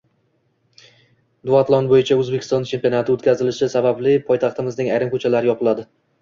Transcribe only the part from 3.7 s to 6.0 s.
sababli poytaxtimizning ayrim ko‘chalari yopiladi